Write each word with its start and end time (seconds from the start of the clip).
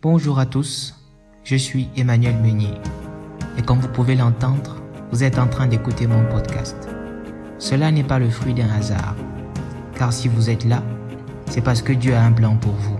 Bonjour 0.00 0.38
à 0.38 0.46
tous, 0.46 0.94
je 1.42 1.56
suis 1.56 1.88
Emmanuel 1.96 2.36
Meunier 2.36 2.74
et 3.58 3.62
comme 3.62 3.80
vous 3.80 3.88
pouvez 3.88 4.14
l'entendre, 4.14 4.80
vous 5.10 5.24
êtes 5.24 5.40
en 5.40 5.48
train 5.48 5.66
d'écouter 5.66 6.06
mon 6.06 6.24
podcast. 6.26 6.88
Cela 7.58 7.90
n'est 7.90 8.04
pas 8.04 8.20
le 8.20 8.30
fruit 8.30 8.54
d'un 8.54 8.70
hasard, 8.70 9.16
car 9.96 10.12
si 10.12 10.28
vous 10.28 10.50
êtes 10.50 10.64
là, 10.64 10.84
c'est 11.50 11.62
parce 11.62 11.82
que 11.82 11.92
Dieu 11.92 12.14
a 12.14 12.22
un 12.22 12.30
plan 12.30 12.54
pour 12.54 12.74
vous. 12.74 12.96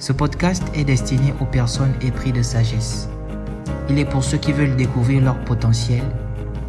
Ce 0.00 0.12
podcast 0.12 0.64
est 0.74 0.82
destiné 0.82 1.34
aux 1.40 1.46
personnes 1.46 1.94
épris 2.00 2.32
de 2.32 2.42
sagesse. 2.42 3.08
Il 3.88 3.96
est 4.00 4.10
pour 4.10 4.24
ceux 4.24 4.38
qui 4.38 4.50
veulent 4.50 4.74
découvrir 4.74 5.22
leur 5.22 5.38
potentiel 5.44 6.02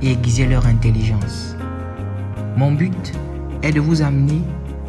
et 0.04 0.12
aiguiser 0.12 0.46
leur 0.46 0.68
intelligence. 0.68 1.56
Mon 2.56 2.72
but 2.72 3.14
est 3.64 3.72
de 3.72 3.82
vous 3.82 4.04
amener 4.04 4.44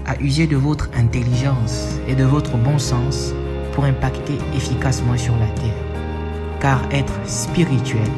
à 0.05 0.21
user 0.21 0.47
de 0.47 0.57
votre 0.57 0.91
intelligence 0.95 1.99
et 2.07 2.15
de 2.15 2.25
votre 2.25 2.59
bon 2.59 2.79
sens 2.79 3.33
pour 3.75 3.85
impacter 3.85 4.39
efficacement 4.55 5.17
sur 5.17 5.35
la 5.37 5.47
terre. 5.61 5.75
Car 6.61 6.81
être 6.91 7.15
spirituel, 7.27 8.09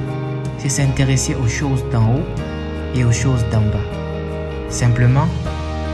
c'est 0.59 0.69
s'intéresser 0.69 1.35
aux 1.35 1.49
choses 1.49 1.85
d'en 1.91 2.05
haut 2.05 2.27
et 2.95 3.05
aux 3.05 3.13
choses 3.13 3.45
d'en 3.51 3.63
bas. 3.63 3.89
Simplement, 4.69 5.27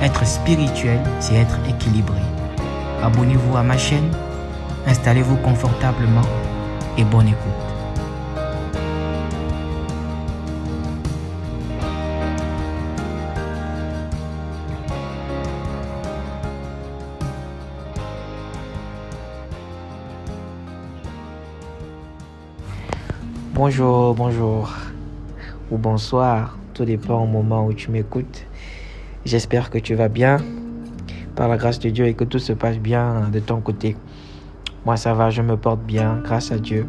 être 0.02 0.26
spirituel, 0.26 1.00
c'est 1.20 1.36
être 1.36 1.58
équilibré. 1.68 2.20
Abonnez-vous 3.02 3.56
à 3.56 3.62
ma 3.62 3.78
chaîne, 3.78 4.10
installez-vous 4.86 5.36
confortablement 5.36 6.26
et 6.98 7.04
bonne 7.04 7.28
écoute. 7.28 7.71
Bonjour, 23.64 24.12
bonjour 24.16 24.74
ou 25.70 25.78
bonsoir, 25.78 26.58
tout 26.74 26.84
dépend 26.84 27.22
au 27.22 27.28
moment 27.28 27.64
où 27.64 27.72
tu 27.72 27.92
m'écoutes. 27.92 28.44
J'espère 29.24 29.70
que 29.70 29.78
tu 29.78 29.94
vas 29.94 30.08
bien 30.08 30.38
par 31.36 31.46
la 31.46 31.56
grâce 31.56 31.78
de 31.78 31.88
Dieu 31.88 32.06
et 32.06 32.14
que 32.14 32.24
tout 32.24 32.40
se 32.40 32.52
passe 32.52 32.78
bien 32.78 33.28
de 33.32 33.38
ton 33.38 33.60
côté. 33.60 33.96
Moi 34.84 34.96
ça 34.96 35.14
va, 35.14 35.30
je 35.30 35.42
me 35.42 35.56
porte 35.56 35.78
bien 35.82 36.18
grâce 36.24 36.50
à 36.50 36.58
Dieu. 36.58 36.88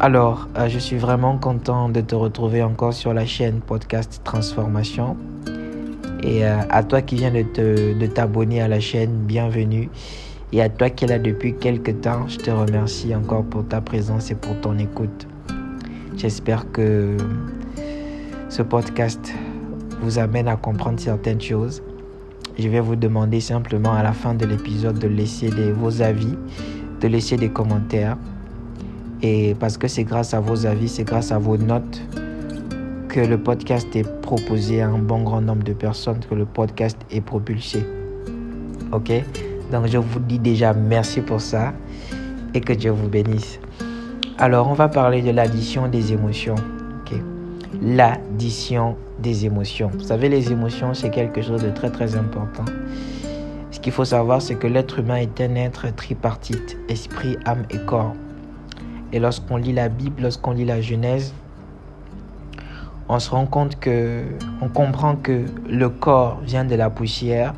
Alors, 0.00 0.48
euh, 0.58 0.68
je 0.68 0.80
suis 0.80 0.96
vraiment 0.96 1.38
content 1.38 1.88
de 1.88 2.00
te 2.00 2.16
retrouver 2.16 2.64
encore 2.64 2.92
sur 2.92 3.14
la 3.14 3.24
chaîne 3.24 3.60
Podcast 3.60 4.20
Transformation. 4.24 5.16
Et 6.20 6.44
euh, 6.44 6.58
à 6.68 6.82
toi 6.82 7.00
qui 7.00 7.14
viens 7.14 7.30
de 7.30 8.06
t'abonner 8.06 8.60
à 8.60 8.66
la 8.66 8.80
chaîne, 8.80 9.12
bienvenue. 9.12 9.88
Et 10.52 10.62
à 10.62 10.68
toi 10.70 10.88
qui 10.88 11.04
es 11.04 11.08
là 11.08 11.18
depuis 11.18 11.54
quelques 11.54 12.00
temps, 12.00 12.26
je 12.26 12.38
te 12.38 12.50
remercie 12.50 13.14
encore 13.14 13.44
pour 13.44 13.66
ta 13.66 13.82
présence 13.82 14.30
et 14.30 14.34
pour 14.34 14.58
ton 14.60 14.78
écoute. 14.78 15.26
J'espère 16.16 16.70
que 16.72 17.16
ce 18.48 18.62
podcast 18.62 19.32
vous 20.00 20.18
amène 20.18 20.48
à 20.48 20.56
comprendre 20.56 20.98
certaines 20.98 21.40
choses. 21.40 21.82
Je 22.58 22.66
vais 22.68 22.80
vous 22.80 22.96
demander 22.96 23.40
simplement 23.40 23.92
à 23.92 24.02
la 24.02 24.12
fin 24.12 24.34
de 24.34 24.46
l'épisode 24.46 24.98
de 24.98 25.06
laisser 25.06 25.50
vos 25.72 26.00
avis, 26.00 26.34
de 27.00 27.08
laisser 27.08 27.36
des 27.36 27.50
commentaires. 27.50 28.16
Et 29.20 29.54
parce 29.60 29.76
que 29.76 29.86
c'est 29.86 30.04
grâce 30.04 30.32
à 30.32 30.40
vos 30.40 30.64
avis, 30.64 30.88
c'est 30.88 31.04
grâce 31.04 31.30
à 31.30 31.38
vos 31.38 31.58
notes 31.58 32.00
que 33.08 33.20
le 33.20 33.36
podcast 33.36 33.94
est 33.94 34.08
proposé 34.22 34.80
à 34.80 34.88
un 34.88 34.98
bon 34.98 35.22
grand 35.22 35.42
nombre 35.42 35.64
de 35.64 35.72
personnes, 35.74 36.20
que 36.28 36.34
le 36.34 36.46
podcast 36.46 36.98
est 37.10 37.20
propulsé. 37.20 37.84
Ok? 38.92 39.12
Donc 39.70 39.86
je 39.86 39.98
vous 39.98 40.20
dis 40.20 40.38
déjà 40.38 40.72
merci 40.72 41.20
pour 41.20 41.40
ça 41.40 41.72
et 42.54 42.60
que 42.60 42.72
Dieu 42.72 42.90
vous 42.90 43.08
bénisse. 43.08 43.60
Alors 44.38 44.68
on 44.68 44.74
va 44.74 44.88
parler 44.88 45.22
de 45.22 45.30
l'addition 45.30 45.88
des 45.88 46.12
émotions. 46.12 46.56
L'addition 47.82 48.96
des 49.20 49.44
émotions. 49.44 49.90
Vous 49.92 50.04
savez, 50.04 50.28
les 50.28 50.50
émotions, 50.50 50.94
c'est 50.94 51.10
quelque 51.10 51.42
chose 51.42 51.62
de 51.62 51.70
très 51.70 51.90
très 51.90 52.16
important. 52.16 52.64
Ce 53.70 53.78
qu'il 53.78 53.92
faut 53.92 54.04
savoir, 54.04 54.42
c'est 54.42 54.56
que 54.56 54.66
l'être 54.66 54.98
humain 54.98 55.16
est 55.16 55.40
un 55.40 55.54
être 55.54 55.94
tripartite, 55.94 56.76
esprit, 56.88 57.36
âme 57.44 57.64
et 57.70 57.78
corps. 57.78 58.14
Et 59.12 59.20
lorsqu'on 59.20 59.56
lit 59.56 59.72
la 59.72 59.88
Bible, 59.88 60.22
lorsqu'on 60.22 60.52
lit 60.52 60.64
la 60.64 60.80
Genèse, 60.80 61.34
on 63.08 63.18
se 63.18 63.30
rend 63.30 63.46
compte 63.46 63.78
que, 63.78 64.22
on 64.60 64.68
comprend 64.68 65.16
que 65.16 65.44
le 65.68 65.88
corps 65.88 66.40
vient 66.42 66.64
de 66.64 66.74
la 66.74 66.90
poussière 66.90 67.54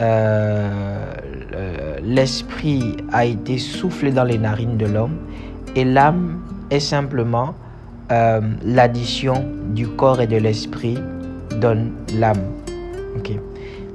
euh, 0.00 1.14
l'esprit 2.02 2.96
a 3.12 3.24
été 3.24 3.58
soufflé 3.58 4.12
dans 4.12 4.24
les 4.24 4.38
narines 4.38 4.76
de 4.76 4.86
l'homme 4.86 5.16
et 5.74 5.84
l'âme 5.84 6.40
est 6.70 6.80
simplement 6.80 7.54
euh, 8.10 8.40
l'addition 8.64 9.44
du 9.74 9.88
corps 9.88 10.20
et 10.20 10.26
de 10.26 10.36
l'esprit 10.36 10.98
donne 11.60 11.92
l'âme. 12.14 12.42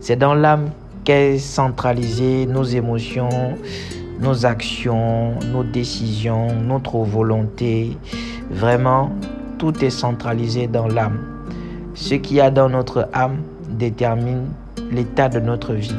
C'est 0.02 0.18
dans 0.18 0.34
l'âme 0.34 0.70
qu'est 1.06 1.38
centralisée 1.38 2.46
nos 2.46 2.64
émotions, 2.64 3.56
nos 4.20 4.46
actions, 4.46 5.40
nos 5.52 5.64
décisions, 5.64 6.54
notre 6.54 6.98
volonté. 6.98 7.98
Vraiment, 8.52 9.12
tout 9.58 9.84
est 9.84 9.90
centralisé 9.90 10.68
dans 10.68 10.88
l'âme. 10.88 11.20
Ce 11.94 12.16
qu'il 12.16 12.38
y 12.38 12.42
a 12.42 12.52
dans 12.52 12.70
notre 12.70 13.08
âme 13.14 13.38
détermine 13.70 14.48
l'état 14.94 15.30
de 15.30 15.40
notre 15.40 15.74
vie. 15.74 15.96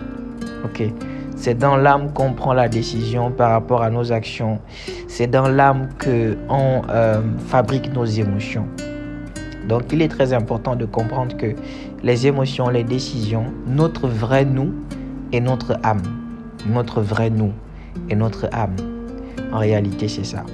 Ok? 0.64 0.82
C'est 1.36 1.58
dans 1.58 1.76
l'âme 1.76 2.12
qu'on 2.12 2.32
prend 2.32 2.54
la 2.54 2.68
décision 2.68 3.30
par 3.30 3.50
rapport 3.50 3.82
à 3.82 3.90
nos 3.90 4.12
actions. 4.12 4.60
C'est 5.08 5.26
dans 5.26 5.48
l'âme 5.48 5.88
que 5.98 6.36
on 6.48 6.82
euh, 6.88 7.20
fabrique 7.48 7.92
nos 7.92 8.04
émotions. 8.04 8.66
Donc, 9.68 9.92
il 9.92 10.02
est 10.02 10.08
très 10.08 10.32
important 10.32 10.76
de 10.76 10.84
comprendre 10.84 11.36
que 11.36 11.54
les 12.02 12.26
émotions, 12.26 12.68
les 12.68 12.84
décisions, 12.84 13.46
notre 13.66 14.08
vrai 14.08 14.44
nous 14.44 14.72
et 15.32 15.40
notre 15.40 15.78
âme. 15.82 16.02
Notre 16.66 17.00
vrai 17.00 17.30
nous 17.30 17.52
et 18.10 18.14
notre 18.14 18.48
âme. 18.52 18.76
En 19.52 19.58
réalité, 19.58 20.08
c'est 20.08 20.24
ça. 20.24 20.44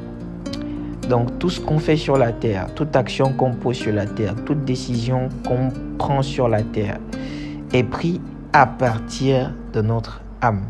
Donc, 1.09 1.39
tout 1.41 1.51
ce 1.51 1.61
qu'on 1.61 1.79
fait 1.79 1.97
sur 1.97 2.17
la 2.17 2.31
terre, 2.31 2.69
toute 2.75 2.95
action 2.95 3.33
qu'on 3.33 3.53
pose 3.53 3.77
sur 3.77 3.93
la 3.93 4.07
terre, 4.07 4.35
toute 4.45 4.65
décision 4.65 5.29
qu'on 5.47 5.71
prend 5.99 6.23
sur 6.23 6.49
la 6.49 6.63
terre, 6.63 6.99
est 7.73 7.85
pris 7.85 8.21
à 8.53 8.67
partir 8.67 9.53
de 9.73 9.81
notre 9.81 10.21
âme. 10.41 10.63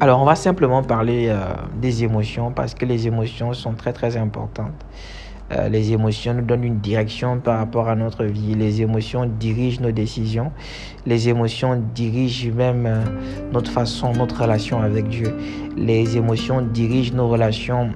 Alors 0.00 0.20
on 0.20 0.24
va 0.24 0.34
simplement 0.34 0.82
parler 0.82 1.28
euh, 1.28 1.40
des 1.80 2.04
émotions 2.04 2.50
parce 2.50 2.74
que 2.74 2.84
les 2.84 3.06
émotions 3.06 3.52
sont 3.52 3.72
très 3.72 3.92
très 3.92 4.16
importantes. 4.16 4.84
Euh, 5.52 5.68
les 5.68 5.92
émotions 5.92 6.34
nous 6.34 6.42
donnent 6.42 6.64
une 6.64 6.78
direction 6.78 7.38
par 7.38 7.58
rapport 7.58 7.88
à 7.88 7.94
notre 7.94 8.24
vie. 8.24 8.54
Les 8.54 8.82
émotions 8.82 9.26
dirigent 9.26 9.80
nos 9.80 9.92
décisions. 9.92 10.52
Les 11.06 11.28
émotions 11.28 11.82
dirigent 11.94 12.50
même 12.50 12.86
euh, 12.86 13.04
notre 13.52 13.70
façon, 13.70 14.12
notre 14.12 14.42
relation 14.42 14.80
avec 14.80 15.08
Dieu. 15.08 15.34
Les 15.76 16.16
émotions 16.16 16.62
dirigent 16.62 17.14
nos 17.14 17.28
relations 17.28 17.90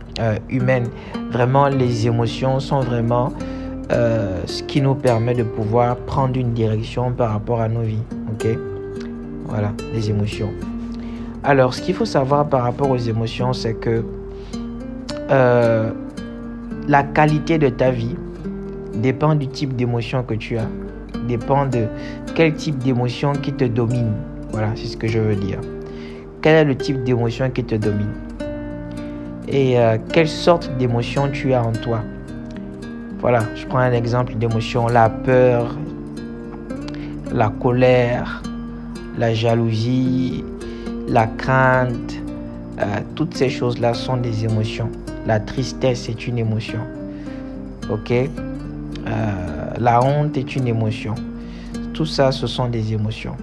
humaines. 0.48 0.88
Vraiment, 1.30 1.68
les 1.68 2.06
émotions 2.06 2.60
sont 2.60 2.80
vraiment 2.80 3.32
euh, 3.90 4.42
ce 4.46 4.62
qui 4.62 4.80
nous 4.80 4.94
permet 4.94 5.34
de 5.34 5.42
pouvoir 5.42 5.96
prendre 5.96 6.36
une 6.36 6.52
direction 6.52 7.12
par 7.12 7.32
rapport 7.32 7.60
à 7.60 7.68
nos 7.68 7.80
vies. 7.80 8.02
Ok? 8.32 8.46
Voilà, 9.46 9.72
les 9.94 10.10
émotions. 10.10 10.50
Alors, 11.42 11.72
ce 11.72 11.80
qu'il 11.80 11.94
faut 11.94 12.04
savoir 12.04 12.48
par 12.48 12.62
rapport 12.64 12.90
aux 12.90 12.98
émotions, 12.98 13.52
c'est 13.52 13.74
que 13.74 14.04
euh, 15.30 15.90
la 16.86 17.02
qualité 17.02 17.58
de 17.58 17.68
ta 17.68 17.90
vie 17.90 18.16
dépend 18.94 19.34
du 19.34 19.46
type 19.48 19.74
d'émotion 19.74 20.22
que 20.22 20.34
tu 20.34 20.58
as, 20.58 20.68
dépend 21.26 21.66
de 21.66 21.86
quel 22.34 22.54
type 22.54 22.78
d'émotion 22.78 23.32
qui 23.32 23.52
te 23.52 23.64
domine. 23.64 24.12
Voilà, 24.50 24.68
c'est 24.74 24.86
ce 24.86 24.96
que 24.96 25.06
je 25.06 25.18
veux 25.18 25.36
dire. 25.36 25.60
Quel 26.42 26.54
est 26.54 26.64
le 26.64 26.76
type 26.76 27.02
d'émotion 27.04 27.50
qui 27.50 27.64
te 27.64 27.74
domine? 27.74 28.12
Et 29.48 29.78
euh, 29.78 29.96
quelle 30.12 30.28
sorte 30.28 30.70
d'émotion 30.78 31.30
tu 31.32 31.54
as 31.54 31.64
en 31.64 31.72
toi? 31.72 32.02
Voilà, 33.20 33.40
je 33.56 33.66
prends 33.66 33.78
un 33.78 33.92
exemple 33.92 34.34
d'émotion, 34.34 34.86
la 34.86 35.10
peur, 35.10 35.76
la 37.32 37.48
colère, 37.48 38.42
la 39.18 39.34
jalousie, 39.34 40.44
la 41.08 41.26
crainte. 41.26 42.14
Euh, 42.78 42.84
toutes 43.16 43.36
ces 43.36 43.50
choses-là 43.50 43.92
sont 43.92 44.18
des 44.18 44.44
émotions. 44.44 44.88
La 45.26 45.40
tristesse 45.40 46.08
est 46.08 46.28
une 46.28 46.38
émotion. 46.38 46.78
Ok? 47.90 48.12
Euh, 48.12 48.28
La 49.80 50.02
honte 50.02 50.36
est 50.36 50.54
une 50.54 50.68
émotion. 50.68 51.14
Tout 51.92 52.06
ça, 52.06 52.30
ce 52.30 52.46
sont 52.46 52.68
des 52.68 52.92
émotions. 52.92 53.36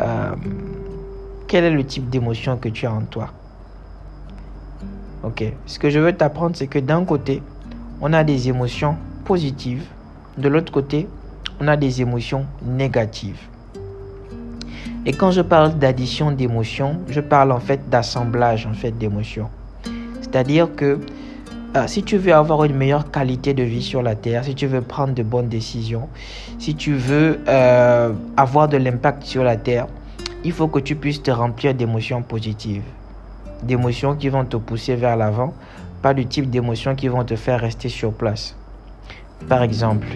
Euh, 0.00 0.34
quel 1.46 1.64
est 1.64 1.70
le 1.70 1.84
type 1.84 2.10
d'émotion 2.10 2.56
que 2.56 2.68
tu 2.68 2.86
as 2.86 2.92
en 2.92 3.02
toi? 3.02 3.28
Ok? 5.22 5.44
Ce 5.66 5.78
que 5.78 5.88
je 5.88 6.00
veux 6.00 6.12
t'apprendre, 6.12 6.56
c'est 6.56 6.66
que 6.66 6.78
d'un 6.80 7.04
côté, 7.04 7.42
on 8.00 8.12
a 8.12 8.24
des 8.24 8.48
émotions 8.48 8.96
positives. 9.24 9.84
De 10.38 10.48
l'autre 10.48 10.72
côté, 10.72 11.06
on 11.60 11.68
a 11.68 11.76
des 11.76 12.00
émotions 12.00 12.46
négatives. 12.64 13.40
Et 15.06 15.12
quand 15.12 15.30
je 15.30 15.40
parle 15.40 15.78
d'addition 15.78 16.30
d'émotions, 16.30 17.00
je 17.08 17.20
parle 17.20 17.52
en 17.52 17.60
fait 17.60 17.88
d'assemblage 17.88 18.66
en 18.66 18.74
fait 18.74 18.92
d'émotions. 18.92 19.48
C'est-à-dire 20.20 20.74
que 20.74 21.00
euh, 21.76 21.86
si 21.86 22.02
tu 22.02 22.16
veux 22.16 22.34
avoir 22.34 22.64
une 22.64 22.74
meilleure 22.74 23.10
qualité 23.10 23.54
de 23.54 23.62
vie 23.62 23.82
sur 23.82 24.02
la 24.02 24.14
terre, 24.14 24.44
si 24.44 24.54
tu 24.54 24.66
veux 24.66 24.82
prendre 24.82 25.14
de 25.14 25.22
bonnes 25.22 25.48
décisions, 25.48 26.08
si 26.58 26.74
tu 26.74 26.94
veux 26.94 27.40
euh, 27.48 28.12
avoir 28.36 28.68
de 28.68 28.76
l'impact 28.76 29.22
sur 29.22 29.44
la 29.44 29.56
terre, 29.56 29.86
il 30.44 30.52
faut 30.52 30.68
que 30.68 30.80
tu 30.80 30.96
puisses 30.96 31.22
te 31.22 31.30
remplir 31.30 31.74
d'émotions 31.74 32.22
positives, 32.22 32.82
d'émotions 33.62 34.16
qui 34.16 34.28
vont 34.28 34.44
te 34.44 34.56
pousser 34.56 34.96
vers 34.96 35.16
l'avant, 35.16 35.54
pas 36.02 36.14
du 36.14 36.26
type 36.26 36.48
d'émotions 36.50 36.94
qui 36.94 37.08
vont 37.08 37.24
te 37.24 37.36
faire 37.36 37.60
rester 37.60 37.88
sur 37.88 38.12
place. 38.12 38.56
Par 39.48 39.62
exemple, 39.62 40.06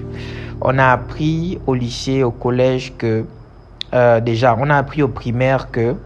on 0.61 0.79
a 0.79 0.87
appris 0.87 1.59
au 1.67 1.75
lycée, 1.75 2.23
au 2.23 2.31
collège 2.31 2.93
que, 2.97 3.25
euh, 3.93 4.21
déjà, 4.21 4.57
on 4.59 4.71
a 4.71 4.77
appris 4.77 5.03
au 5.03 5.09
primaire 5.09 5.71
que 5.71 5.97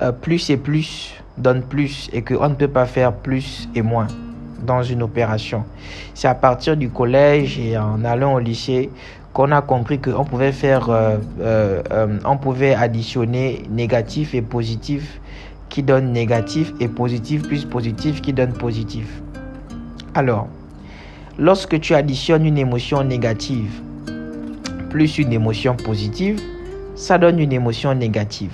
euh, 0.00 0.12
plus 0.12 0.50
et 0.50 0.56
plus 0.56 1.14
donne 1.38 1.62
plus 1.62 2.10
et 2.12 2.22
qu'on 2.22 2.48
ne 2.48 2.54
peut 2.54 2.68
pas 2.68 2.86
faire 2.86 3.12
plus 3.12 3.68
et 3.74 3.82
moins 3.82 4.08
dans 4.62 4.82
une 4.82 5.02
opération. 5.02 5.64
C'est 6.14 6.28
à 6.28 6.34
partir 6.34 6.76
du 6.76 6.90
collège 6.90 7.58
et 7.58 7.78
en 7.78 8.04
allant 8.04 8.34
au 8.34 8.38
lycée 8.38 8.90
qu'on 9.32 9.52
a 9.52 9.62
compris 9.62 10.00
qu'on 10.00 10.24
pouvait 10.24 10.52
faire, 10.52 10.88
euh, 10.90 11.82
on 12.24 12.36
pouvait 12.36 12.74
additionner 12.74 13.62
négatif 13.70 14.34
et 14.34 14.42
positif 14.42 15.20
qui 15.70 15.82
donne 15.82 16.12
négatif 16.12 16.74
et 16.80 16.88
positif 16.88 17.42
plus 17.42 17.64
positif 17.64 18.20
qui 18.20 18.32
donne 18.32 18.52
positif. 18.52 19.22
Alors, 20.14 20.48
lorsque 21.38 21.80
tu 21.80 21.94
additionnes 21.94 22.44
une 22.44 22.58
émotion 22.58 23.02
négative 23.02 23.80
plus 24.90 25.18
une 25.18 25.32
émotion 25.32 25.76
positive, 25.76 26.40
ça 26.96 27.16
donne 27.16 27.38
une 27.38 27.52
émotion 27.52 27.94
négative. 27.94 28.52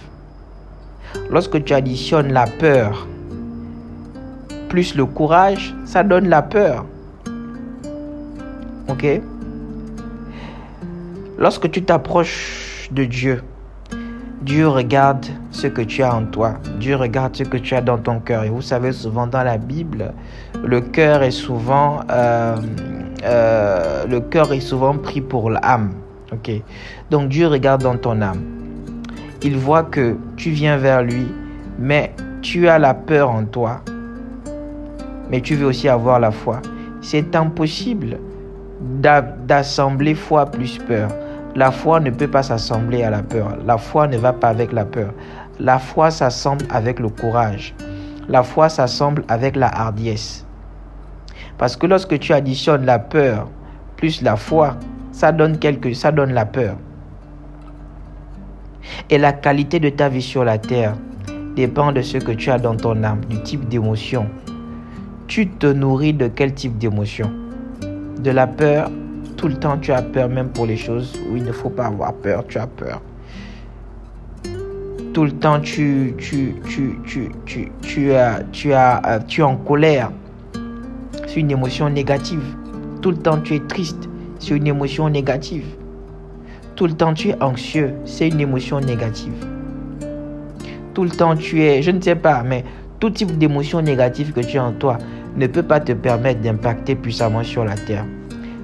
Lorsque 1.31 1.65
tu 1.65 1.73
additionnes 1.73 2.33
la 2.33 2.47
peur 2.47 3.09
plus 4.69 4.95
le 4.95 5.07
courage, 5.07 5.75
ça 5.87 6.03
donne 6.03 6.29
la 6.29 6.43
peur. 6.43 6.85
Ok? 8.89 9.07
Lorsque 11.39 11.71
tu 11.71 11.83
t'approches 11.83 12.89
de 12.93 13.05
Dieu, 13.05 13.43
Dieu 14.47 14.69
regarde 14.69 15.27
ce 15.51 15.67
que 15.67 15.83
tu 15.83 16.05
as 16.05 16.15
en 16.15 16.25
toi. 16.25 16.55
Dieu 16.79 16.95
regarde 16.95 17.35
ce 17.35 17.43
que 17.43 17.57
tu 17.57 17.75
as 17.75 17.81
dans 17.81 17.99
ton 17.99 18.21
cœur. 18.21 18.45
Et 18.45 18.49
vous 18.49 18.63
savez, 18.63 18.93
souvent 18.93 19.27
dans 19.27 19.43
la 19.43 19.59
Bible, 19.59 20.15
le 20.65 20.81
cœur 20.81 21.25
est 21.25 21.33
souvent, 21.33 21.99
euh, 22.13 22.55
euh, 23.25 24.21
pris 25.03 25.21
pour 25.21 25.51
l'âme. 25.51 25.95
Donc 27.11 27.29
Dieu 27.29 27.49
regarde 27.49 27.83
dans 27.83 27.97
ton 27.97 28.23
âme. 28.23 28.41
Il 29.43 29.57
voit 29.57 29.83
que 29.83 30.17
tu 30.37 30.51
viens 30.51 30.77
vers 30.77 31.03
lui, 31.03 31.27
mais 31.81 32.15
tu 32.41 32.69
as 32.69 32.79
la 32.79 32.95
peur 32.95 33.33
en 33.33 33.47
toi. 33.47 33.81
Mais 35.29 35.41
tu 35.41 35.57
veux 35.57 35.67
aussi 35.67 35.89
avoir 35.89 36.21
la 36.21 36.31
foi. 36.31 36.63
C'est 37.01 37.35
impossible 37.35 38.19
d'assembler 39.01 40.15
foi 40.15 40.47
plus 40.47 40.79
peur. 40.79 41.09
La 41.57 41.71
foi 41.71 42.01
ne 42.01 42.11
peut 42.11 42.29
pas 42.29 42.43
s'assembler 42.43 43.03
à 43.03 43.09
la 43.09 43.23
peur. 43.23 43.57
La 43.65 43.79
foi 43.79 44.07
ne 44.09 44.19
va 44.19 44.35
pas 44.35 44.49
avec 44.49 44.73
la 44.73 44.85
peur. 44.85 45.15
La 45.59 45.79
foi 45.79 46.11
s'assemble 46.11 46.67
avec 46.69 47.01
le 47.01 47.09
courage. 47.09 47.75
La 48.29 48.43
foi 48.43 48.69
s'assemble 48.69 49.25
avec 49.29 49.57
la 49.57 49.69
hardiesse. 49.69 50.45
Parce 51.57 51.75
que 51.75 51.87
lorsque 51.87 52.19
tu 52.19 52.35
additionnes 52.35 52.85
la 52.85 52.99
peur 52.99 53.49
plus 53.97 54.21
la 54.21 54.37
foi, 54.37 54.77
ça 55.13 55.33
donne 55.33 55.59
quelque, 55.59 55.95
ça 55.95 56.13
donne 56.13 56.35
la 56.35 56.45
peur. 56.45 56.77
Et 59.09 59.17
la 59.17 59.33
qualité 59.33 59.81
de 59.81 59.89
ta 59.89 60.11
vie 60.11 60.21
sur 60.21 60.45
la 60.45 60.59
terre 60.59 60.93
dépend 61.57 61.91
de 61.91 62.03
ce 62.03 62.19
que 62.19 62.33
tu 62.33 62.51
as 62.51 62.59
dans 62.59 62.77
ton 62.77 63.03
âme, 63.03 63.25
du 63.31 63.41
type 63.41 63.67
d'émotion. 63.67 64.27
Tu 65.27 65.49
te 65.49 65.67
nourris 65.67 66.13
de 66.13 66.29
quel 66.29 66.53
type 66.53 66.77
d'émotion? 66.77 67.33
De 68.19 68.31
la 68.31 68.47
peur, 68.47 68.91
tout 69.37 69.49
le 69.49 69.55
temps 69.55 69.77
tu 69.79 69.93
as 69.93 70.03
peur 70.03 70.29
même 70.29 70.49
pour 70.49 70.67
les 70.67 70.77
choses 70.77 71.13
où 71.31 71.37
il 71.37 71.45
ne 71.45 71.53
faut 71.53 71.69
pas 71.69 71.87
avoir 71.87 72.15
peur, 72.15 72.45
tu 72.49 72.59
as 72.59 72.67
peur. 72.67 73.01
Tout 75.13 75.25
le 75.25 75.33
temps 75.33 75.61
tu 75.61 76.15
tu 76.19 76.55
euh, 78.11 78.39
tu 78.53 78.71
es 78.73 79.43
en 79.43 79.57
colère. 79.57 80.11
C'est 81.27 81.41
une 81.41 81.51
émotion 81.51 81.89
négative. 81.91 82.43
Tout 83.03 83.11
le 83.11 83.19
temps 83.19 83.39
tu 83.41 83.55
es 83.55 83.61
triste, 83.61 84.09
c'est 84.39 84.57
une 84.57 84.67
émotion 84.67 85.09
négative. 85.09 85.67
Tout 86.75 86.87
le 86.87 86.93
temps 86.93 87.15
tu 87.15 87.29
es 87.29 87.43
anxieux, 87.43 87.95
c'est 88.05 88.29
une 88.29 88.41
émotion 88.41 88.81
négative. 88.81 89.35
Tout 90.95 91.05
le 91.05 91.11
temps 91.11 91.37
tu 91.37 91.63
es, 91.63 91.83
je 91.83 91.91
ne 91.91 92.01
sais 92.01 92.17
pas, 92.17 92.43
mais 92.43 92.65
tout 93.01 93.11
type 93.11 93.37
d'émotion 93.37 93.83
négative 93.83 94.33
que 94.33 94.41
tu 94.41 94.57
as 94.57 94.65
en 94.65 94.73
toi 94.73 94.97
ne 95.37 95.47
peut 95.47 95.63
pas 95.63 95.81
te 95.81 95.93
permettre 95.93 96.41
d'impacter 96.41 96.95
puissamment 96.95 97.43
sur 97.43 97.65
la 97.65 97.75
terre 97.75 98.07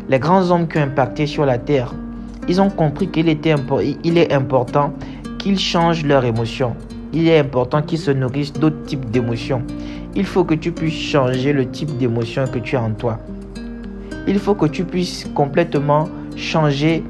les 0.09 0.19
grands 0.19 0.51
hommes 0.51 0.67
qui 0.67 0.79
ont 0.79 0.83
impacté 0.83 1.27
sur 1.27 1.47
la 1.47 1.59
terre, 1.59 1.95
ils 2.49 2.61
ont 2.61 2.71
compris 2.71 3.09
qu'il 3.09 3.29
est 3.29 4.33
important 4.33 4.93
qu'ils 5.39 5.59
changent 5.59 6.05
leurs 6.05 6.25
émotions. 6.25 6.75
Il 7.13 7.29
est 7.29 7.39
important 7.39 7.83
qu'ils 7.83 7.99
se 7.99 8.11
nourrissent 8.11 8.53
d'autres 8.53 8.83
types 8.85 9.11
d'émotions. 9.11 9.63
Il 10.15 10.25
faut 10.25 10.45
que 10.45 10.55
tu 10.55 10.73
puisses 10.73 10.99
changer 10.99 11.53
le 11.53 11.69
type 11.69 11.97
d'émotion 11.99 12.45
que 12.47 12.59
tu 12.59 12.77
as 12.77 12.83
en 12.83 12.91
toi. 12.91 13.19
Il 14.27 14.39
faut 14.39 14.55
que 14.55 14.67
tu 14.67 14.85
puisses 14.85 15.29
complètement 15.35 16.09
changer 16.37 17.05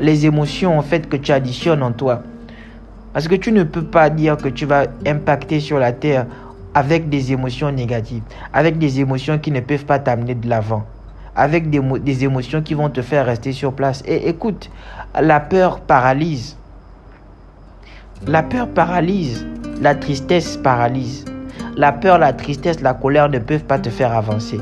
les 0.00 0.26
émotions 0.26 0.78
en 0.78 0.82
fait 0.82 1.08
que 1.08 1.16
tu 1.16 1.32
additionnes 1.32 1.82
en 1.82 1.92
toi. 1.92 2.22
Parce 3.12 3.28
que 3.28 3.34
tu 3.34 3.50
ne 3.50 3.62
peux 3.64 3.84
pas 3.84 4.10
dire 4.10 4.36
que 4.36 4.48
tu 4.48 4.66
vas 4.66 4.86
impacter 5.06 5.60
sur 5.60 5.78
la 5.78 5.92
terre 5.92 6.26
avec 6.74 7.08
des 7.08 7.32
émotions 7.32 7.72
négatives, 7.72 8.22
avec 8.52 8.78
des 8.78 9.00
émotions 9.00 9.38
qui 9.38 9.50
ne 9.50 9.60
peuvent 9.60 9.86
pas 9.86 9.98
t'amener 9.98 10.34
de 10.34 10.48
l'avant 10.48 10.84
avec 11.36 11.68
des, 11.68 12.24
émotions 12.24 12.62
qui 12.62 12.72
vont 12.72 12.88
te 12.88 13.02
faire 13.02 13.26
rester 13.26 13.52
sur 13.52 13.74
place. 13.74 14.02
Et 14.06 14.28
écoute, 14.28 14.70
la 15.20 15.38
peur 15.38 15.80
paralyse. 15.80 16.56
La 18.26 18.42
peur 18.42 18.68
paralyse. 18.68 19.46
La 19.82 19.94
tristesse 19.94 20.56
paralyse. 20.56 21.26
La 21.76 21.92
peur, 21.92 22.18
la 22.18 22.32
tristesse, 22.32 22.80
la 22.80 22.94
colère 22.94 23.28
ne 23.28 23.38
peuvent 23.38 23.64
pas 23.64 23.78
te 23.78 23.90
faire 23.90 24.12
avancer. 24.12 24.58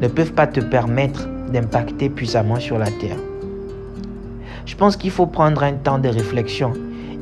Ne 0.00 0.06
peuvent 0.06 0.32
pas 0.32 0.46
te 0.46 0.60
permettre 0.60 1.26
d'impacter 1.52 2.08
puissamment 2.08 2.60
sur 2.60 2.78
la 2.78 2.86
terre. 2.86 3.16
Je 4.66 4.76
pense 4.76 4.96
qu'il 4.96 5.10
faut 5.10 5.26
prendre 5.26 5.64
un 5.64 5.72
temps 5.72 5.98
de 5.98 6.08
réflexion. 6.08 6.74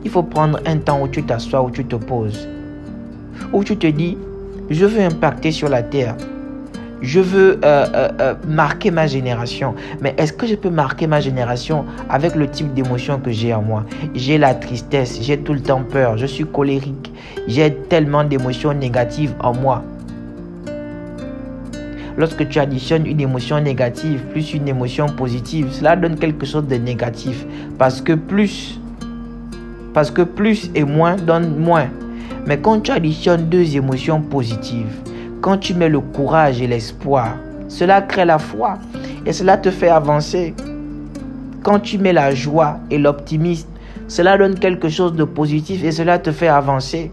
Il 0.04 0.10
faut 0.10 0.22
prendre 0.22 0.60
un 0.66 0.76
temps 0.76 1.00
où 1.00 1.08
tu 1.08 1.22
t'assois, 1.22 1.62
où 1.62 1.70
tu 1.70 1.86
te 1.86 1.96
poses. 1.96 2.46
Où 3.54 3.64
tu 3.64 3.78
te 3.78 3.86
dis, 3.86 4.18
je 4.68 4.84
veux 4.84 5.02
impacter 5.02 5.50
sur 5.50 5.70
la 5.70 5.82
terre 5.82 6.16
je 7.02 7.20
veux 7.20 7.60
euh, 7.64 7.86
euh, 7.94 8.08
euh, 8.20 8.34
marquer 8.48 8.90
ma 8.90 9.06
génération. 9.06 9.74
Mais 10.00 10.14
est-ce 10.18 10.32
que 10.32 10.46
je 10.46 10.54
peux 10.54 10.70
marquer 10.70 11.06
ma 11.06 11.20
génération 11.20 11.84
avec 12.08 12.34
le 12.34 12.48
type 12.48 12.72
d'émotion 12.74 13.18
que 13.18 13.30
j'ai 13.30 13.52
en 13.52 13.62
moi? 13.62 13.84
J'ai 14.14 14.38
la 14.38 14.54
tristesse, 14.54 15.18
j'ai 15.20 15.38
tout 15.38 15.52
le 15.52 15.60
temps 15.60 15.82
peur, 15.82 16.16
je 16.16 16.26
suis 16.26 16.44
colérique, 16.44 17.12
j'ai 17.46 17.72
tellement 17.88 18.24
d'émotions 18.24 18.72
négatives 18.72 19.34
en 19.40 19.54
moi. 19.54 19.82
Lorsque 22.18 22.48
tu 22.48 22.58
additionnes 22.58 23.06
une 23.06 23.20
émotion 23.20 23.60
négative 23.60 24.22
plus 24.32 24.54
une 24.54 24.68
émotion 24.68 25.06
positive, 25.06 25.68
cela 25.70 25.96
donne 25.96 26.18
quelque 26.18 26.46
chose 26.46 26.66
de 26.66 26.76
négatif. 26.76 27.44
Parce 27.78 28.00
que 28.00 28.14
plus, 28.14 28.80
parce 29.92 30.10
que 30.10 30.22
plus 30.22 30.70
et 30.74 30.84
moins 30.84 31.16
donne 31.16 31.58
moins. 31.58 31.88
Mais 32.46 32.58
quand 32.58 32.80
tu 32.80 32.90
additionnes 32.90 33.50
deux 33.50 33.76
émotions 33.76 34.22
positives, 34.22 34.94
quand 35.46 35.58
tu 35.58 35.74
mets 35.74 35.88
le 35.88 36.00
courage 36.00 36.60
et 36.60 36.66
l'espoir, 36.66 37.36
cela 37.68 38.02
crée 38.02 38.24
la 38.24 38.36
foi 38.36 38.78
et 39.24 39.32
cela 39.32 39.56
te 39.56 39.70
fait 39.70 39.88
avancer. 39.88 40.56
Quand 41.62 41.78
tu 41.78 41.98
mets 41.98 42.12
la 42.12 42.34
joie 42.34 42.80
et 42.90 42.98
l'optimisme, 42.98 43.68
cela 44.08 44.36
donne 44.36 44.58
quelque 44.58 44.88
chose 44.88 45.12
de 45.12 45.22
positif 45.22 45.84
et 45.84 45.92
cela 45.92 46.18
te 46.18 46.32
fait 46.32 46.48
avancer. 46.48 47.12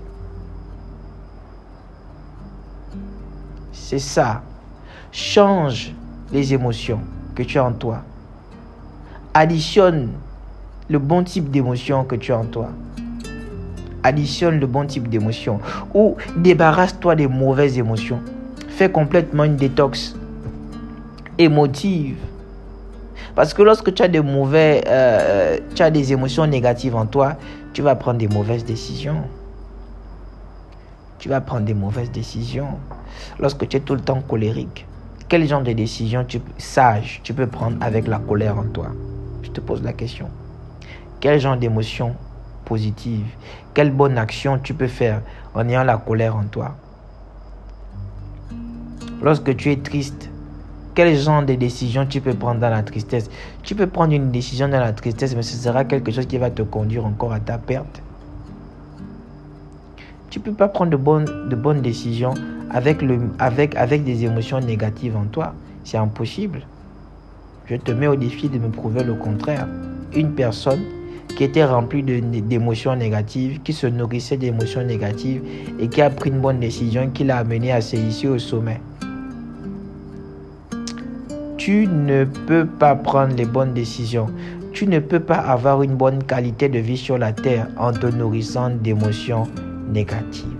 C'est 3.72 4.00
ça. 4.00 4.42
Change 5.12 5.94
les 6.32 6.56
émotions 6.56 7.02
que 7.36 7.44
tu 7.44 7.60
as 7.60 7.66
en 7.66 7.74
toi. 7.74 8.02
Additionne 9.36 10.10
le 10.90 10.98
bon 10.98 11.24
type 11.24 11.52
d'émotion 11.52 12.04
que 12.04 12.16
tu 12.16 12.34
as 12.34 12.40
en 12.40 12.46
toi 12.46 12.70
additionne 14.04 14.60
le 14.60 14.68
bon 14.68 14.86
type 14.86 15.08
d'émotion 15.08 15.60
ou 15.94 16.16
débarrasse-toi 16.38 17.16
des 17.16 17.28
mauvaises 17.28 17.78
émotions. 17.78 18.20
Fais 18.70 18.90
complètement 18.92 19.44
une 19.44 19.56
détox 19.56 20.16
émotive. 21.38 22.18
Parce 23.36 23.54
que 23.54 23.64
lorsque 23.64 23.94
tu 23.94 24.04
as 24.04 24.08
des 24.08 24.22
mauvais, 24.22 24.84
euh, 24.88 25.58
tu 25.74 25.82
as 25.82 25.90
des 25.90 26.12
émotions 26.12 26.46
négatives 26.46 26.96
en 26.96 27.06
toi, 27.06 27.36
tu 27.74 27.82
vas 27.82 27.96
prendre 27.96 28.20
des 28.20 28.28
mauvaises 28.28 28.66
décisions. 28.66 29.24
Tu 31.18 31.30
vas 31.30 31.42
prendre 31.42 31.66
des 31.66 31.74
mauvaises 31.74 32.12
décisions. 32.12 32.78
Lorsque 33.40 33.68
tu 33.68 33.78
es 33.78 33.80
tout 33.80 33.96
le 33.96 34.02
temps 34.02 34.22
colérique, 34.22 34.86
quel 35.30 35.48
genre 35.48 35.64
de 35.64 35.72
décision 35.72 36.26
tu, 36.26 36.42
sage 36.58 37.22
tu 37.24 37.34
peux 37.34 37.48
prendre 37.48 37.78
avec 37.82 38.08
la 38.08 38.20
colère 38.20 38.58
en 38.58 38.66
toi? 38.66 38.88
Je 39.42 39.50
te 39.50 39.62
pose 39.62 39.82
la 39.82 39.94
question. 39.94 40.28
Quel 41.20 41.40
genre 41.40 41.58
d'émotion 41.58 42.16
positive 42.74 43.28
Quelle 43.76 43.92
bonne 43.92 44.18
action 44.18 44.58
tu 44.58 44.74
peux 44.74 44.88
faire 44.88 45.22
en 45.54 45.70
ayant 45.70 45.84
la 45.84 45.98
colère 45.98 46.36
en 46.36 46.46
toi 46.46 46.76
Lorsque 49.22 49.56
tu 49.56 49.72
es 49.72 49.76
triste, 49.78 50.32
quel 50.96 51.16
genre 51.16 51.44
de 51.44 51.54
décision 51.54 52.08
tu 52.08 52.20
peux 52.20 52.34
prendre 52.34 52.60
dans 52.60 52.72
la 52.72 52.82
tristesse? 52.82 53.30
Tu 53.62 53.76
peux 53.76 53.86
prendre 53.86 54.14
une 54.14 54.32
décision 54.32 54.68
dans 54.68 54.80
la 54.80 54.92
tristesse, 54.92 55.36
mais 55.36 55.44
ce 55.44 55.56
sera 55.56 55.86
quelque 55.86 56.12
chose 56.12 56.26
qui 56.26 56.40
va 56.40 56.50
te 56.50 56.64
conduire 56.64 57.06
encore 57.06 57.32
à 57.32 57.40
ta 57.40 57.60
perte. 57.60 58.02
Tu 60.32 60.40
ne 60.40 60.44
peux 60.44 60.54
pas 60.54 60.68
prendre 60.68 60.90
de 60.90 60.98
bonnes, 60.98 61.48
de 61.50 61.56
bonnes 61.56 61.84
décisions 61.84 62.34
avec, 62.72 63.04
le, 63.04 63.20
avec, 63.38 63.76
avec 63.76 64.04
des 64.04 64.26
émotions 64.26 64.60
négatives 64.60 65.16
en 65.16 65.26
toi. 65.26 65.54
C'est 65.84 65.98
impossible. 65.98 66.62
Je 67.68 67.76
te 67.76 67.92
mets 67.92 68.08
au 68.08 68.16
défi 68.16 68.50
de 68.50 68.58
me 68.58 68.70
prouver 68.70 69.04
le 69.04 69.14
contraire. 69.14 69.68
Une 70.16 70.32
personne 70.34 70.82
qui 71.36 71.44
était 71.44 71.66
remplie 71.66 72.04
d'émotions 72.04 72.96
négatives, 72.96 73.62
qui 73.64 73.74
se 73.74 73.88
nourrissait 73.88 74.38
d'émotions 74.38 74.84
négatives 74.84 75.42
et 75.80 75.88
qui 75.88 76.02
a 76.02 76.10
pris 76.10 76.30
une 76.30 76.40
bonne 76.40 76.60
décision 76.60 77.10
qui 77.10 77.24
l'a 77.24 77.38
amené 77.38 77.72
à 77.72 77.82
se 77.82 77.96
hisser 77.96 78.28
au 78.28 78.38
sommet. 78.38 78.80
Tu 81.58 81.88
ne 81.88 82.26
peux 82.26 82.66
pas 82.66 82.96
prendre 82.96 83.36
les 83.36 83.46
bonnes 83.46 83.74
décisions. 83.74 84.28
Tu 84.74 84.86
ne 84.86 85.00
peux 85.00 85.20
pas 85.20 85.38
avoir 85.38 85.82
une 85.82 85.96
bonne 85.96 86.24
qualité 86.24 86.68
de 86.68 86.80
vie 86.80 86.98
sur 86.98 87.18
la 87.18 87.32
terre 87.32 87.68
en 87.78 87.94
te 87.94 88.08
nourrissant 88.08 88.70
d'émotions 88.70 89.48
négatives. 89.88 90.58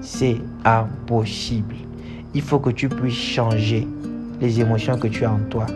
C'est 0.00 0.36
impossible. 0.64 1.74
Il 2.34 2.42
faut 2.42 2.58
que 2.58 2.70
tu 2.70 2.88
puisses 2.88 3.14
changer 3.14 3.88
les 4.40 4.60
émotions 4.60 4.98
que 4.98 5.08
tu 5.08 5.24
as 5.24 5.32
en 5.32 5.40
toi. 5.50 5.66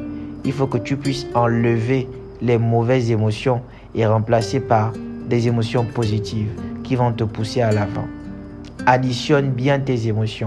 Il 0.45 0.53
faut 0.53 0.67
que 0.67 0.79
tu 0.79 0.97
puisses 0.97 1.27
enlever 1.35 2.07
les 2.41 2.59
mauvaises 2.59 3.11
émotions 3.11 3.63
et 3.95 4.07
remplacer 4.07 4.61
par 4.61 4.93
des 5.29 5.49
émotions 5.49 5.85
positives 5.85 6.51
qui 6.83 6.97
vont 6.97 7.13
te 7.13 7.25
pousser 7.25 7.61
à 7.61 7.73
l'avant. 7.73 8.07
Additionne 8.87 9.51
bien 9.51 9.79
tes 9.79 10.09
émotions. 10.09 10.47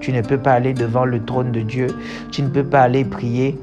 Tu 0.00 0.12
ne 0.12 0.22
peux 0.22 0.38
pas 0.38 0.52
aller 0.52 0.74
devant 0.74 1.04
le 1.04 1.22
trône 1.22 1.52
de 1.52 1.60
Dieu. 1.60 1.88
Tu 2.30 2.42
ne 2.42 2.48
peux 2.48 2.64
pas 2.64 2.82
aller 2.82 3.04
prier 3.04 3.58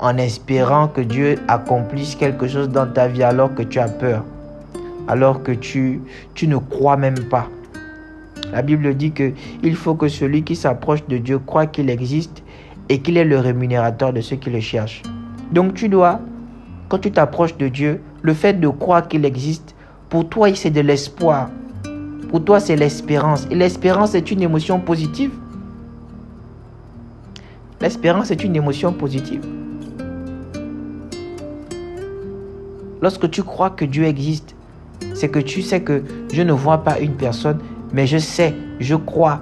en 0.00 0.16
espérant 0.18 0.88
que 0.88 1.00
Dieu 1.00 1.36
accomplisse 1.48 2.14
quelque 2.14 2.46
chose 2.46 2.68
dans 2.68 2.86
ta 2.86 3.08
vie 3.08 3.22
alors 3.22 3.54
que 3.54 3.62
tu 3.62 3.78
as 3.78 3.88
peur, 3.88 4.24
alors 5.08 5.42
que 5.42 5.52
tu, 5.52 6.00
tu 6.34 6.48
ne 6.48 6.56
crois 6.56 6.96
même 6.96 7.28
pas. 7.30 7.48
La 8.52 8.62
Bible 8.62 8.94
dit 8.94 9.12
que 9.12 9.32
il 9.62 9.74
faut 9.74 9.94
que 9.94 10.08
celui 10.08 10.42
qui 10.42 10.56
s'approche 10.56 11.06
de 11.06 11.18
Dieu 11.18 11.38
croit 11.38 11.66
qu'il 11.66 11.90
existe 11.90 12.42
et 12.88 13.00
qu'il 13.00 13.16
est 13.16 13.24
le 13.24 13.38
rémunérateur 13.38 14.12
de 14.12 14.20
ceux 14.20 14.36
qui 14.36 14.50
le 14.50 14.60
cherchent. 14.60 15.02
Donc 15.52 15.74
tu 15.74 15.88
dois, 15.88 16.20
quand 16.94 17.00
tu 17.00 17.10
t'approches 17.10 17.56
de 17.56 17.66
Dieu, 17.66 18.00
le 18.22 18.34
fait 18.34 18.60
de 18.60 18.68
croire 18.68 19.08
qu'il 19.08 19.24
existe, 19.24 19.74
pour 20.10 20.28
toi 20.28 20.54
c'est 20.54 20.70
de 20.70 20.80
l'espoir. 20.80 21.50
Pour 22.28 22.44
toi, 22.44 22.60
c'est 22.60 22.76
l'espérance. 22.76 23.48
Et 23.50 23.56
l'espérance 23.56 24.14
est 24.14 24.30
une 24.30 24.42
émotion 24.42 24.78
positive. 24.78 25.32
L'espérance 27.80 28.30
est 28.30 28.44
une 28.44 28.54
émotion 28.54 28.92
positive. 28.92 29.44
Lorsque 33.02 33.28
tu 33.28 33.42
crois 33.42 33.70
que 33.70 33.84
Dieu 33.84 34.04
existe, 34.04 34.54
c'est 35.14 35.30
que 35.30 35.40
tu 35.40 35.62
sais 35.62 35.82
que 35.82 36.04
je 36.32 36.42
ne 36.42 36.52
vois 36.52 36.84
pas 36.84 37.00
une 37.00 37.14
personne, 37.14 37.58
mais 37.92 38.06
je 38.06 38.18
sais, 38.18 38.54
je 38.78 38.94
crois 38.94 39.40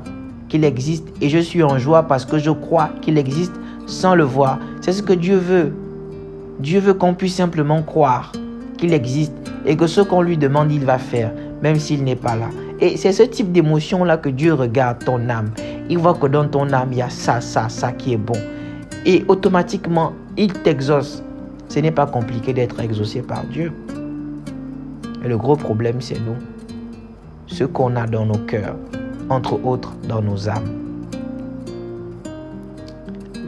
qu'il 0.49 0.64
existe 0.64 1.06
et 1.21 1.28
je 1.28 1.38
suis 1.38 1.62
en 1.62 1.76
joie 1.76 2.04
parce 2.04 2.25
que 2.25 2.38
je 2.38 2.50
crois 2.50 2.88
qu'il 3.02 3.18
existe 3.18 3.52
sans 3.85 4.14
le 4.14 4.25
voir. 4.25 4.59
C'est 4.80 4.92
ce 4.92 5.02
que 5.02 5.12
Dieu 5.12 5.37
veut. 5.37 5.75
Dieu 6.59 6.80
veut 6.80 6.94
qu'on 6.94 7.14
puisse 7.14 7.37
simplement 7.37 7.82
croire 7.82 8.32
qu'il 8.78 8.92
existe 8.92 9.32
et 9.64 9.76
que 9.76 9.87
ce 9.87 10.00
qu'on 10.00 10.23
lui 10.23 10.37
demande, 10.37 10.73
il 10.73 10.85
va 10.85 10.99
faire, 10.99 11.32
même 11.62 11.78
s'il 11.78 12.04
n'est 12.04 12.16
pas 12.16 12.37
là. 12.37 12.49
Et 12.80 12.97
c'est 12.97 13.12
ce 13.12 13.23
type 13.23 13.52
d'émotion-là 13.52 14.16
que 14.16 14.28
Dieu 14.28 14.54
regarde 14.54 15.04
ton 15.04 15.28
âme. 15.28 15.50
Il 15.88 15.99
voit 15.99 16.14
que 16.14 16.26
dans 16.26 16.49
ton 16.49 16.73
âme, 16.73 16.88
il 16.92 16.99
y 16.99 17.02
a 17.02 17.11
ça, 17.11 17.40
ça, 17.40 17.68
ça 17.68 17.92
qui 17.92 18.14
est 18.14 18.18
bon. 18.18 18.38
Et 19.06 19.25
automatiquement, 19.28 20.12
il 20.37 20.52
t'exauce. 20.52 21.23
Ce 21.68 21.78
n'est 21.78 21.90
pas 21.92 22.06
compliqué 22.06 22.52
d'être 22.52 22.80
exaucé 22.80 23.23
par 23.23 23.44
Dieu. 23.44 23.73
Et 25.25 25.28
le 25.28 25.37
gros 25.37 25.56
problème, 25.56 26.00
c'est 26.00 26.18
nous. 26.18 26.37
Ce 27.47 27.64
qu'on 27.64 27.94
a 27.97 28.06
dans 28.06 28.26
nos 28.26 28.38
cœurs, 28.38 28.76
entre 29.28 29.64
autres 29.64 29.94
dans 30.09 30.21
nos 30.21 30.49
âmes. 30.49 30.68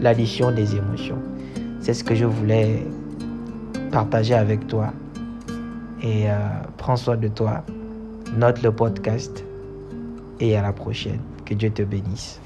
L'addition 0.01 0.53
des 0.53 0.77
émotions. 0.77 1.19
C'est 1.85 1.93
ce 1.93 2.03
que 2.03 2.15
je 2.15 2.25
voulais 2.25 2.83
partager 3.93 4.33
avec 4.33 4.67
toi. 4.69 4.95
Et 6.01 6.31
euh, 6.31 6.39
prends 6.79 6.97
soin 6.97 7.19
de 7.19 7.29
toi 7.29 7.63
note 8.39 8.63
le 8.63 8.73
podcast 8.73 9.45
et 10.41 10.57
à 10.57 10.63
la 10.63 10.73
prochaine. 10.73 11.21
Que 11.45 11.53
Dieu 11.53 11.69
te 11.69 11.83
bénisse. 11.83 12.41